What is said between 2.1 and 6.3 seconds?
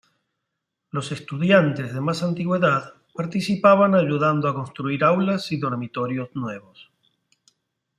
antigüedad participaban ayudando a construir aulas y dormitorios